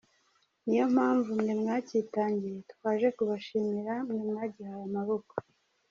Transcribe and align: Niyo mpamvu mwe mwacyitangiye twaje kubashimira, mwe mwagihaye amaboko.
Niyo 0.65 0.85
mpamvu 0.95 1.29
mwe 1.39 1.53
mwacyitangiye 1.61 2.59
twaje 2.71 3.07
kubashimira, 3.17 3.93
mwe 4.05 4.19
mwagihaye 4.29 4.83
amaboko. 4.89 5.33